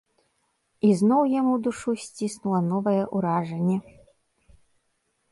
[0.87, 3.77] І зноў яму душу сціснула новае ўражанне.